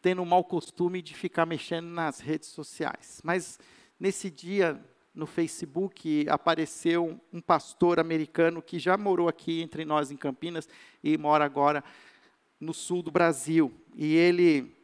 [0.00, 3.20] tendo o mau costume de ficar mexendo nas redes sociais.
[3.24, 3.58] Mas
[3.98, 4.80] nesse dia,
[5.14, 10.68] no Facebook, apareceu um pastor americano que já morou aqui entre nós em Campinas
[11.02, 11.82] e mora agora
[12.60, 13.72] no sul do Brasil.
[13.94, 14.74] E ele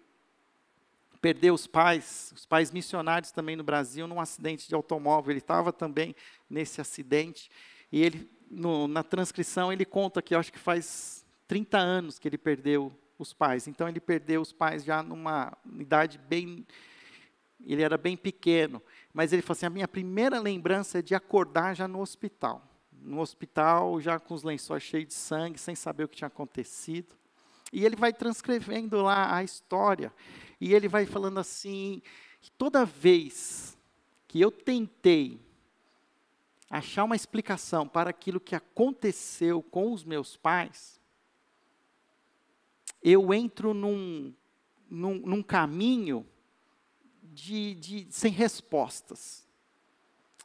[1.20, 5.30] perdeu os pais, os pais missionários também no Brasil, num acidente de automóvel.
[5.30, 6.16] Ele estava também
[6.50, 7.50] nesse acidente.
[7.92, 12.38] E ele, no, na transcrição, ele conta que acho que faz 30 anos que ele
[12.38, 13.66] perdeu os pais.
[13.66, 16.66] Então, ele perdeu os pais já numa idade bem.
[17.64, 18.82] Ele era bem pequeno.
[19.12, 22.62] Mas ele falou assim: a minha primeira lembrança é de acordar já no hospital.
[22.92, 27.14] No hospital, já com os lençóis cheios de sangue, sem saber o que tinha acontecido.
[27.72, 30.12] E ele vai transcrevendo lá a história.
[30.60, 32.02] E ele vai falando assim:
[32.56, 33.76] toda vez
[34.28, 35.40] que eu tentei
[36.70, 40.98] achar uma explicação para aquilo que aconteceu com os meus pais,
[43.02, 44.32] eu entro num,
[44.88, 46.26] num, num caminho
[47.22, 49.46] de, de, sem respostas.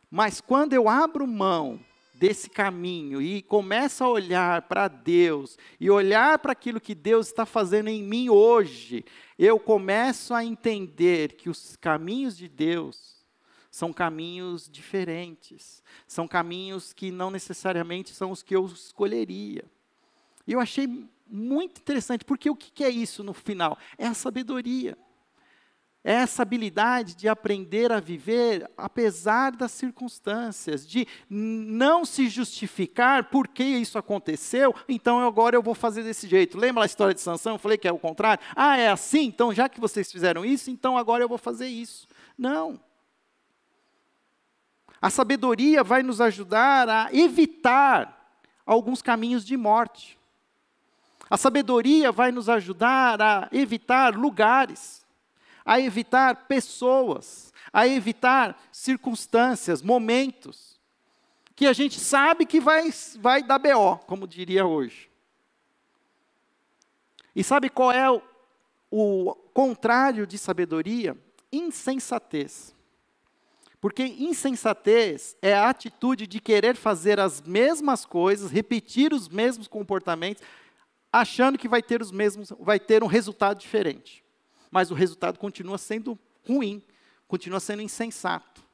[0.09, 1.79] Mas quando eu abro mão
[2.13, 7.45] desse caminho e começo a olhar para Deus e olhar para aquilo que Deus está
[7.45, 9.05] fazendo em mim hoje,
[9.37, 13.17] eu começo a entender que os caminhos de Deus
[13.69, 19.63] são caminhos diferentes, são caminhos que não necessariamente são os que eu escolheria.
[20.47, 23.77] E eu achei muito interessante, porque o que é isso no final?
[23.97, 24.97] É a sabedoria.
[26.03, 33.45] É essa habilidade de aprender a viver apesar das circunstâncias, de não se justificar por
[33.45, 36.57] que isso aconteceu, então agora eu vou fazer desse jeito.
[36.57, 37.55] Lembra a história de Sansão?
[37.55, 38.41] Eu falei que é o contrário.
[38.55, 39.25] Ah, é assim?
[39.25, 42.07] Então já que vocês fizeram isso, então agora eu vou fazer isso.
[42.37, 42.79] Não.
[45.01, 50.16] A sabedoria vai nos ajudar a evitar alguns caminhos de morte.
[51.29, 55.05] A sabedoria vai nos ajudar a evitar lugares
[55.67, 60.79] a evitar pessoas, a evitar circunstâncias, momentos,
[61.53, 65.11] que a gente sabe que vai, vai dar BO, como diria hoje.
[67.35, 68.21] E sabe qual é o,
[68.89, 71.17] o contrário de sabedoria?
[71.51, 72.73] Insensatez.
[73.81, 80.41] Porque insensatez é a atitude de querer fazer as mesmas coisas, repetir os mesmos comportamentos,
[81.11, 84.25] achando que vai ter os mesmos, vai ter um resultado diferente
[84.71, 86.83] mas o resultado continua sendo ruim,
[87.27, 88.65] continua sendo insensato.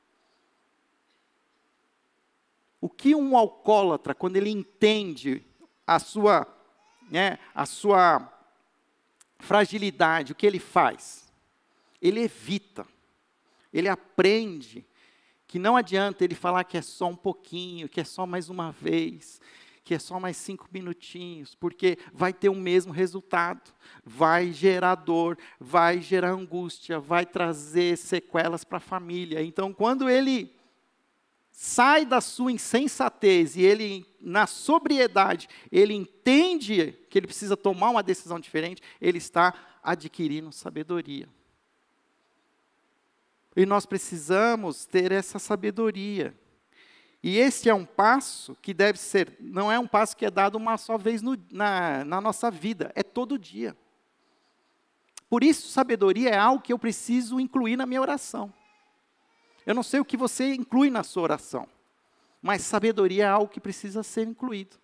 [2.82, 5.46] O que um alcoólatra, quando ele entende
[5.88, 6.46] a sua,
[7.10, 8.30] né, a sua
[9.40, 11.32] fragilidade, o que ele faz?
[12.02, 12.86] Ele evita,
[13.72, 14.86] ele aprende
[15.48, 18.72] que não adianta ele falar que é só um pouquinho, que é só mais uma
[18.72, 19.40] vez,
[19.84, 25.38] que é só mais cinco minutinhos, porque vai ter o mesmo resultado, vai gerar dor,
[25.60, 29.44] vai gerar angústia, vai trazer sequelas para a família.
[29.44, 30.56] Então, quando ele
[31.52, 38.02] sai da sua insensatez e ele, na sobriedade, ele entende que ele precisa tomar uma
[38.02, 41.28] decisão diferente, ele está adquirindo sabedoria.
[43.56, 46.34] E nós precisamos ter essa sabedoria.
[47.24, 50.56] E esse é um passo que deve ser, não é um passo que é dado
[50.56, 53.78] uma só vez no, na, na nossa vida, é todo dia.
[55.30, 58.54] Por isso, sabedoria é algo que eu preciso incluir na minha oração.
[59.66, 61.66] Eu não sei o que você inclui na sua oração,
[62.42, 64.78] mas sabedoria é algo que precisa ser incluído.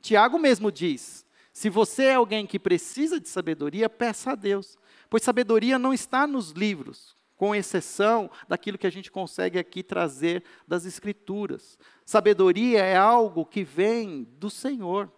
[0.00, 4.78] Tiago mesmo diz: se você é alguém que precisa de sabedoria, peça a Deus,
[5.10, 10.44] pois sabedoria não está nos livros, com exceção daquilo que a gente consegue aqui trazer
[10.66, 11.78] das Escrituras.
[12.04, 15.10] Sabedoria é algo que vem do Senhor,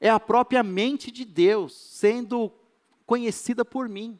[0.00, 2.52] é a própria mente de Deus sendo
[3.06, 4.18] conhecida por mim.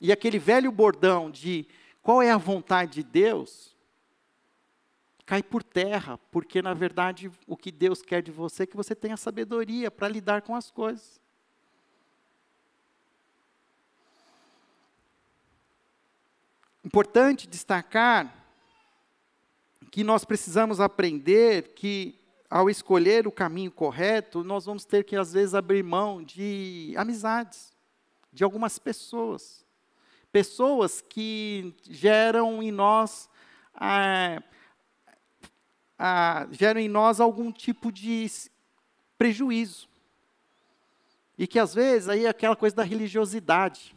[0.00, 1.68] E aquele velho bordão de
[2.02, 3.76] qual é a vontade de Deus,
[5.26, 8.96] cai por terra, porque na verdade o que Deus quer de você é que você
[8.96, 11.19] tenha sabedoria para lidar com as coisas.
[16.82, 18.34] Importante destacar
[19.90, 22.18] que nós precisamos aprender que,
[22.48, 27.74] ao escolher o caminho correto, nós vamos ter que, às vezes, abrir mão de amizades,
[28.32, 29.62] de algumas pessoas.
[30.32, 33.28] Pessoas que geram em nós.
[33.74, 34.42] Ah,
[35.98, 38.30] ah, geram em nós algum tipo de
[39.18, 39.86] prejuízo.
[41.36, 43.94] E que às vezes aí é aquela coisa da religiosidade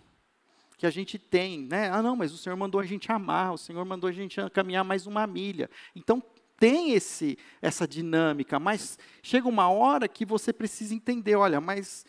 [0.84, 1.90] que a gente tem, né?
[1.90, 4.84] Ah, não, mas o Senhor mandou a gente amar, o Senhor mandou a gente caminhar
[4.84, 5.70] mais uma milha.
[5.96, 6.22] Então,
[6.58, 12.06] tem esse, essa dinâmica, mas chega uma hora que você precisa entender, olha, mas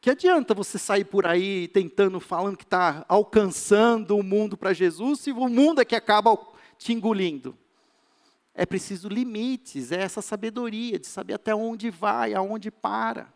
[0.00, 5.18] que adianta você sair por aí tentando, falando que está alcançando o mundo para Jesus,
[5.18, 6.38] se o mundo é que acaba
[6.78, 7.58] te engolindo?
[8.54, 13.34] É preciso limites, é essa sabedoria de saber até onde vai, aonde para.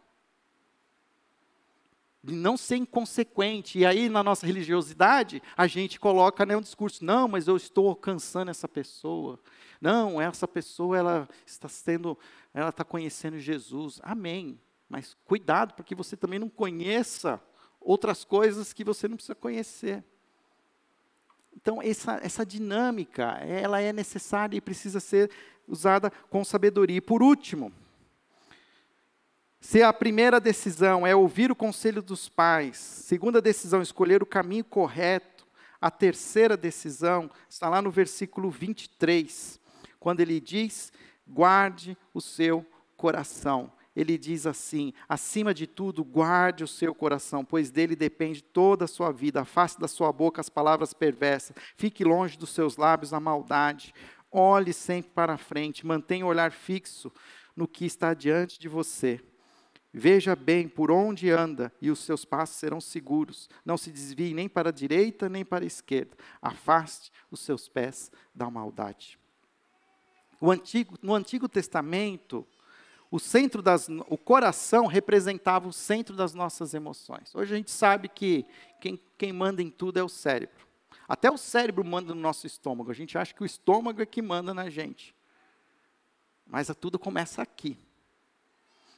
[2.29, 3.79] Não ser inconsequente.
[3.79, 7.89] E aí, na nossa religiosidade, a gente coloca né, um discurso: não, mas eu estou
[7.89, 9.39] alcançando essa pessoa.
[9.81, 12.19] Não, essa pessoa ela está sendo,
[12.53, 14.01] ela está conhecendo Jesus.
[14.03, 14.59] Amém.
[14.89, 17.41] Mas cuidado para que você também não conheça
[17.81, 20.05] outras coisas que você não precisa conhecer.
[21.55, 25.31] Então, essa, essa dinâmica, ela é necessária e precisa ser
[25.67, 26.99] usada com sabedoria.
[26.99, 27.73] E por último,
[29.61, 34.65] se a primeira decisão é ouvir o conselho dos pais, segunda decisão, escolher o caminho
[34.65, 35.47] correto,
[35.81, 39.61] a terceira decisão está lá no versículo 23,
[39.99, 40.93] quando ele diz:
[41.27, 42.65] guarde o seu
[42.97, 48.85] coração ele diz assim: acima de tudo, guarde o seu coração, pois dele depende toda
[48.85, 49.41] a sua vida.
[49.41, 53.95] Afaste da sua boca as palavras perversas, fique longe dos seus lábios a maldade.
[54.31, 57.11] Olhe sempre para frente, mantenha o olhar fixo
[57.57, 59.19] no que está diante de você.
[59.99, 63.49] Veja bem por onde anda e os seus passos serão seguros.
[63.65, 66.15] Não se desvie nem para a direita nem para a esquerda.
[66.43, 69.19] Afaste os seus pés da maldade.
[70.43, 72.47] Antigo, no Antigo Testamento,
[73.11, 77.35] o centro das, o coração representava o centro das nossas emoções.
[77.35, 78.45] Hoje a gente sabe que
[78.79, 80.67] quem, quem manda em tudo é o cérebro.
[81.09, 82.91] Até o cérebro manda no nosso estômago.
[82.91, 85.17] A gente acha que o estômago é que manda na gente.
[86.47, 87.79] Mas tudo começa aqui.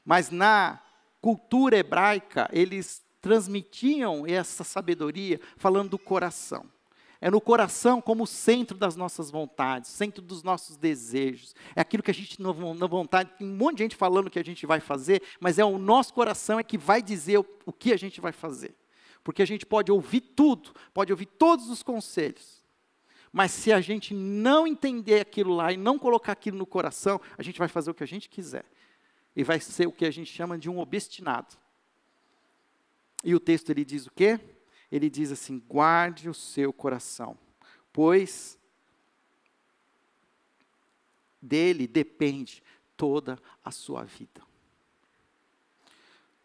[0.05, 0.81] Mas na
[1.21, 6.65] cultura hebraica, eles transmitiam essa sabedoria falando do coração.
[7.21, 11.53] É no coração como centro das nossas vontades, centro dos nossos desejos.
[11.75, 14.39] É aquilo que a gente não na vontade, tem um monte de gente falando que
[14.39, 17.73] a gente vai fazer, mas é o nosso coração é que vai dizer o, o
[17.73, 18.75] que a gente vai fazer.
[19.25, 22.63] Porque a gente pode ouvir tudo, pode ouvir todos os conselhos.
[23.33, 27.43] Mas se a gente não entender aquilo lá e não colocar aquilo no coração, a
[27.43, 28.65] gente vai fazer o que a gente quiser.
[29.35, 31.57] E vai ser o que a gente chama de um obstinado.
[33.23, 34.41] E o texto ele diz o quê?
[34.91, 37.39] ele diz assim: guarde o seu coração,
[37.93, 38.59] pois
[41.41, 42.63] dele depende
[42.97, 44.43] toda a sua vida.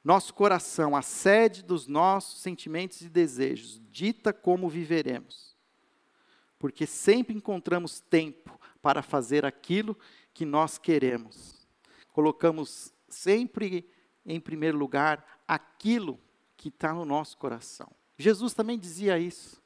[0.04, 5.56] Nosso coração, a sede dos nossos sentimentos e desejos, dita como viveremos.
[6.60, 9.98] Porque sempre encontramos tempo para fazer aquilo
[10.34, 11.53] que nós queremos.
[12.14, 13.90] Colocamos sempre
[14.26, 16.18] em primeiro lugar aquilo
[16.56, 17.92] que está no nosso coração.
[18.18, 19.62] Jesus também dizia isso.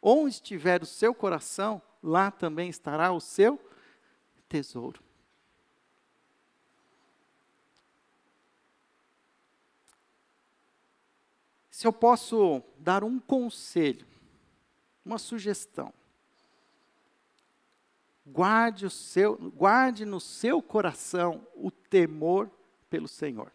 [0.00, 3.58] Onde estiver o seu coração, lá também estará o seu
[4.48, 5.02] tesouro.
[11.70, 14.06] Se eu posso dar um conselho,
[15.04, 15.92] uma sugestão,
[18.26, 22.50] guarde, o seu, guarde no seu coração o temor
[22.90, 23.52] pelo Senhor.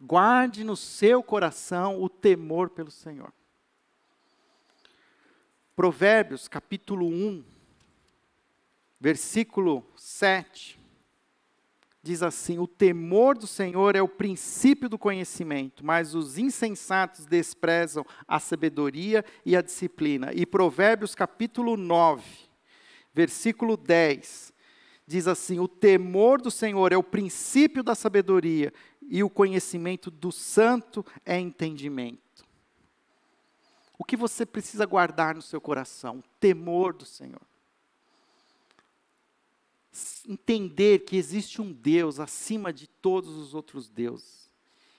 [0.00, 3.32] Guarde no seu coração o temor pelo Senhor.
[5.76, 7.44] Provérbios capítulo 1,
[9.00, 10.78] versículo 7,
[12.02, 18.04] diz assim: O temor do Senhor é o princípio do conhecimento, mas os insensatos desprezam
[18.26, 20.32] a sabedoria e a disciplina.
[20.34, 22.51] E Provérbios capítulo 9,
[23.14, 24.52] versículo 10,
[25.06, 30.32] diz assim: O temor do Senhor é o princípio da sabedoria, e o conhecimento do
[30.32, 32.22] santo é entendimento.
[33.98, 36.18] O que você precisa guardar no seu coração?
[36.18, 37.40] O temor do Senhor.
[40.26, 44.50] Entender que existe um Deus acima de todos os outros deuses.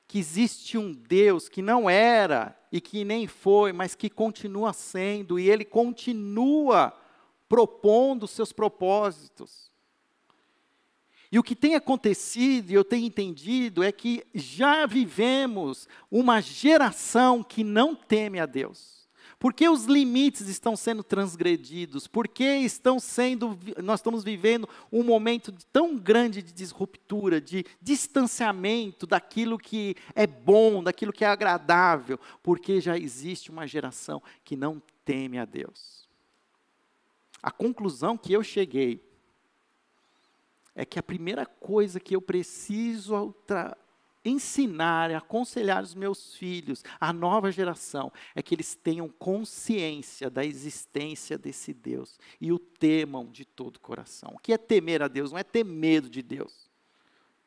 [0.08, 5.40] Que existe um Deus que não era e que nem foi, mas que continua sendo,
[5.40, 6.94] e Ele continua
[7.54, 9.72] propondo seus propósitos.
[11.32, 17.44] E o que tem acontecido, e eu tenho entendido, é que já vivemos uma geração
[17.44, 19.08] que não teme a Deus.
[19.38, 22.08] Porque os limites estão sendo transgredidos?
[22.08, 29.60] Porque estão sendo, nós estamos vivendo um momento tão grande de disruptura, de distanciamento daquilo
[29.60, 35.38] que é bom, daquilo que é agradável, porque já existe uma geração que não teme
[35.38, 36.03] a Deus.
[37.44, 39.04] A conclusão que eu cheguei
[40.74, 43.36] é que a primeira coisa que eu preciso
[44.26, 51.38] ensinar aconselhar os meus filhos, a nova geração, é que eles tenham consciência da existência
[51.38, 54.32] desse Deus e o temam de todo o coração.
[54.34, 55.32] O que é temer a Deus?
[55.32, 56.72] Não é ter medo de Deus.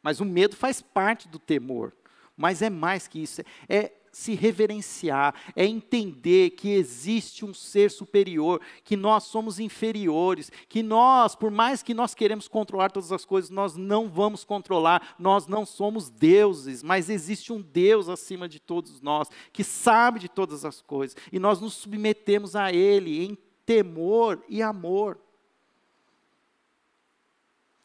[0.02, 1.96] Mas o medo faz parte do temor.
[2.36, 8.62] Mas é mais que isso, é se reverenciar, é entender que existe um ser superior,
[8.82, 13.50] que nós somos inferiores, que nós, por mais que nós queremos controlar todas as coisas,
[13.50, 19.02] nós não vamos controlar, nós não somos deuses, mas existe um Deus acima de todos
[19.02, 23.36] nós, que sabe de todas as coisas, e nós nos submetemos a Ele em
[23.66, 25.20] temor e amor.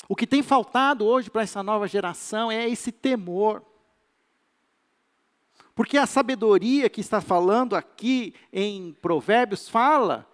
[0.07, 3.65] O que tem faltado hoje para essa nova geração é esse temor.
[5.81, 10.29] Porque a sabedoria que está falando aqui em Provérbios fala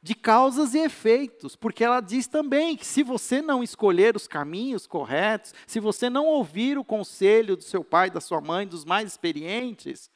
[0.00, 4.86] de causas e efeitos, porque ela diz também que se você não escolher os caminhos
[4.86, 9.06] corretos, se você não ouvir o conselho do seu pai, da sua mãe, dos mais
[9.06, 10.10] experientes,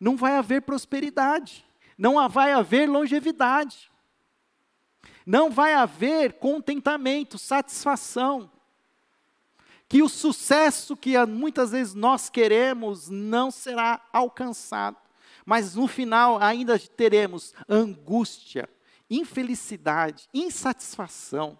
[0.00, 1.64] não vai haver prosperidade,
[1.96, 3.92] não vai haver longevidade,
[5.24, 8.50] não vai haver contentamento, satisfação
[9.90, 14.96] que o sucesso que muitas vezes nós queremos não será alcançado,
[15.44, 18.70] mas no final ainda teremos angústia,
[19.10, 21.58] infelicidade, insatisfação.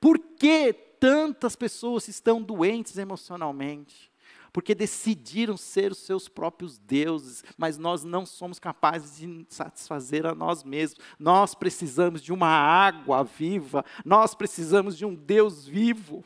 [0.00, 4.10] Por que tantas pessoas estão doentes emocionalmente?
[4.54, 10.34] Porque decidiram ser os seus próprios deuses, mas nós não somos capazes de satisfazer a
[10.34, 10.98] nós mesmos.
[11.18, 16.24] Nós precisamos de uma água viva, nós precisamos de um Deus vivo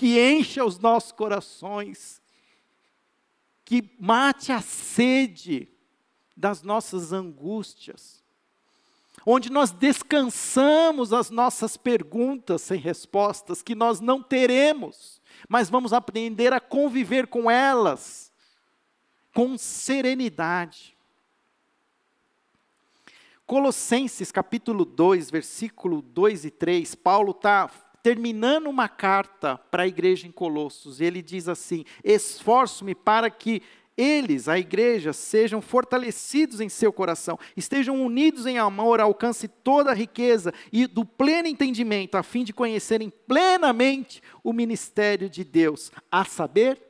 [0.00, 2.22] que encha os nossos corações,
[3.66, 5.68] que mate a sede
[6.34, 8.24] das nossas angústias,
[9.26, 16.50] onde nós descansamos as nossas perguntas sem respostas, que nós não teremos, mas vamos aprender
[16.54, 18.32] a conviver com elas
[19.34, 20.96] com serenidade.
[23.44, 27.70] Colossenses capítulo 2, versículo 2 e 3, Paulo está
[28.02, 33.62] terminando uma carta para a igreja em Colossos, ele diz assim: Esforço-me para que
[33.96, 39.94] eles, a igreja, sejam fortalecidos em seu coração, estejam unidos em amor, alcance toda a
[39.94, 46.24] riqueza e do pleno entendimento, a fim de conhecerem plenamente o ministério de Deus, a
[46.24, 46.80] saber,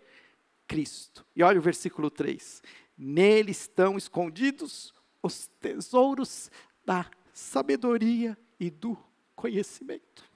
[0.69, 1.27] Cristo.
[1.35, 2.63] E olha o versículo 3:
[2.97, 6.49] Nele estão escondidos os tesouros
[6.85, 8.97] da sabedoria e do
[9.35, 10.30] conhecimento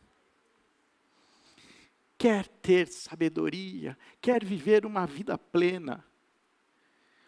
[2.25, 6.03] quer ter sabedoria, quer viver uma vida plena,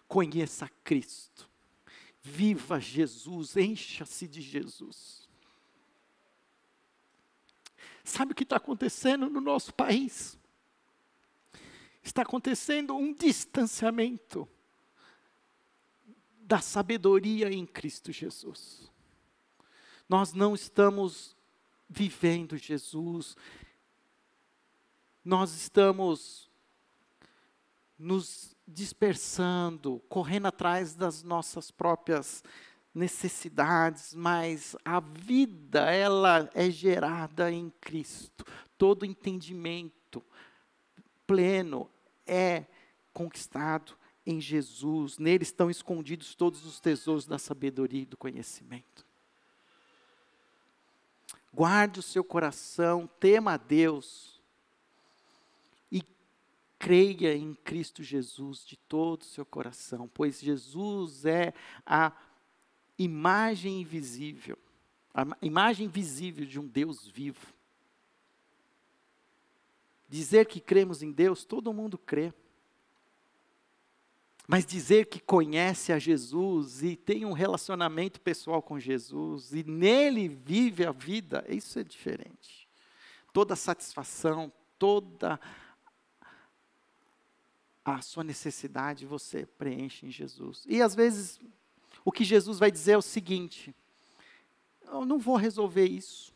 [0.09, 1.47] conheça Cristo.
[2.23, 5.29] Viva Jesus, encha-se de Jesus.
[8.03, 10.39] Sabe o que está acontecendo no nosso país?
[12.03, 14.49] Está acontecendo um distanciamento
[16.41, 18.91] da sabedoria em Cristo Jesus.
[20.09, 21.37] Nós não estamos
[21.87, 23.37] vivendo Jesus,
[25.27, 26.49] nós estamos
[27.99, 32.45] nos dispersando, correndo atrás das nossas próprias
[32.95, 38.45] necessidades, mas a vida ela é gerada em Cristo.
[38.79, 40.23] Todo entendimento
[41.27, 41.91] pleno
[42.25, 42.65] é
[43.13, 45.19] conquistado em Jesus.
[45.19, 49.05] Nele estão escondidos todos os tesouros da sabedoria e do conhecimento.
[51.53, 54.36] Guarde o seu coração, tema a Deus
[56.79, 61.53] creia em Cristo Jesus de todo o seu coração, pois Jesus é
[61.85, 62.13] a
[62.99, 64.59] imagem invisível,
[65.15, 67.55] a imagem visível de um Deus vivo.
[70.09, 72.33] Dizer que cremos em Deus, todo mundo crê.
[74.47, 80.29] Mas dizer que conhece a Jesus e tem um relacionamento pessoal com Jesus e nele
[80.29, 82.69] vive a vida, isso é diferente.
[83.33, 85.41] Toda satisfação, toda
[87.95, 90.65] a sua necessidade você preenche em Jesus.
[90.69, 91.41] E às vezes,
[92.05, 93.73] o que Jesus vai dizer é o seguinte:
[94.85, 96.35] eu não vou resolver isso.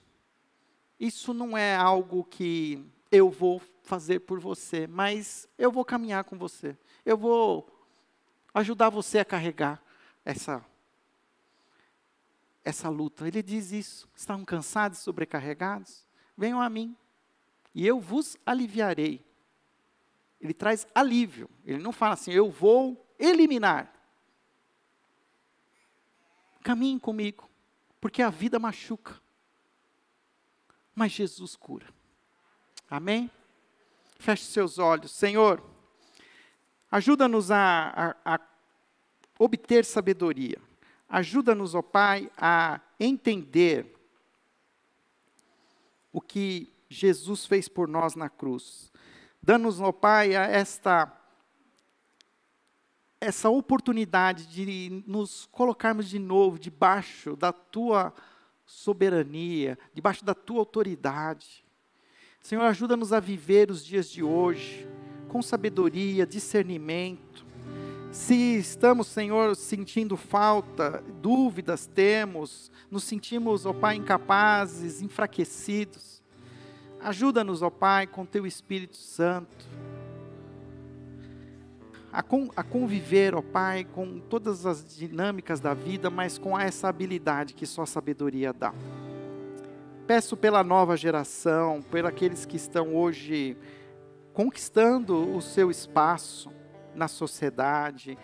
[0.98, 6.38] Isso não é algo que eu vou fazer por você, mas eu vou caminhar com
[6.38, 6.76] você.
[7.04, 7.68] Eu vou
[8.54, 9.82] ajudar você a carregar
[10.24, 10.64] essa
[12.62, 13.26] essa luta.
[13.26, 14.08] Ele diz isso.
[14.14, 16.06] Estão cansados e sobrecarregados?
[16.36, 16.96] Venham a mim,
[17.74, 19.24] e eu vos aliviarei
[20.40, 21.48] ele traz alívio.
[21.64, 23.92] Ele não fala assim, eu vou eliminar.
[26.62, 27.48] Caminhe comigo,
[28.00, 29.20] porque a vida machuca.
[30.94, 31.86] Mas Jesus cura.
[32.88, 33.30] Amém?
[34.18, 35.12] Feche seus olhos.
[35.12, 35.62] Senhor,
[36.90, 38.40] ajuda-nos a, a, a
[39.38, 40.58] obter sabedoria.
[41.08, 43.96] Ajuda-nos, ó Pai, a entender
[46.12, 48.89] o que Jesus fez por nós na cruz.
[49.42, 51.16] Dá-nos, ó Pai, esta
[53.20, 58.14] essa oportunidade de nos colocarmos de novo debaixo da tua
[58.64, 61.62] soberania, debaixo da tua autoridade.
[62.40, 64.88] Senhor, ajuda-nos a viver os dias de hoje
[65.28, 67.44] com sabedoria, discernimento.
[68.10, 76.19] Se estamos, Senhor, sentindo falta, dúvidas temos, nos sentimos, ó Pai, incapazes, enfraquecidos,
[77.02, 79.66] ajuda-nos, ó Pai, com teu Espírito Santo
[82.12, 86.88] a, con, a conviver, ó Pai, com todas as dinâmicas da vida, mas com essa
[86.88, 88.74] habilidade que só a sabedoria dá.
[90.06, 93.56] Peço pela nova geração, por aqueles que estão hoje
[94.32, 96.50] conquistando o seu espaço
[96.94, 98.18] na sociedade,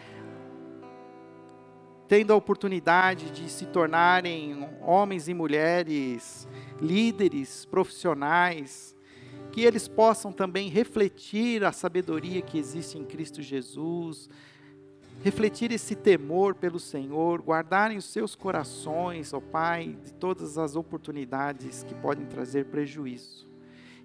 [2.08, 6.48] tendo a oportunidade de se tornarem homens e mulheres
[6.80, 8.94] líderes profissionais,
[9.52, 14.28] que eles possam também refletir a sabedoria que existe em Cristo Jesus,
[15.22, 21.82] refletir esse temor pelo Senhor, guardarem os seus corações, ó Pai, de todas as oportunidades
[21.82, 23.46] que podem trazer prejuízo.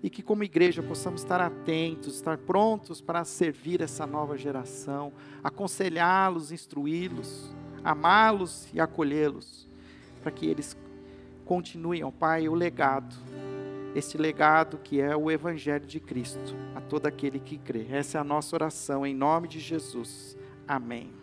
[0.03, 5.13] E que, como igreja, possamos estar atentos, estar prontos para servir essa nova geração,
[5.43, 7.53] aconselhá-los, instruí-los,
[7.84, 9.67] amá-los e acolhê-los,
[10.24, 10.76] para que eles
[11.42, 13.16] continuem, ó Pai, o legado
[13.96, 17.88] este legado que é o Evangelho de Cristo a todo aquele que crê.
[17.89, 20.38] Essa é a nossa oração, em nome de Jesus.
[20.68, 21.20] Amém.